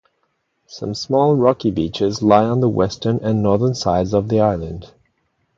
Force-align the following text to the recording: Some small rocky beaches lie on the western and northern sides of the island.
Some 0.65 0.95
small 0.95 1.35
rocky 1.35 1.69
beaches 1.69 2.23
lie 2.23 2.45
on 2.45 2.59
the 2.59 2.69
western 2.69 3.19
and 3.21 3.43
northern 3.43 3.75
sides 3.75 4.15
of 4.15 4.29
the 4.29 4.39
island. 4.39 4.91